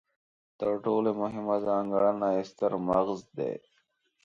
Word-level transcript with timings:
تر 0.59 0.71
ټولو 0.85 1.09
مهمه 1.21 1.57
ځانګړنه 1.67 2.27
یې 2.35 2.43
ستر 2.51 2.71
مغز 2.87 3.21
دی. 3.37 3.53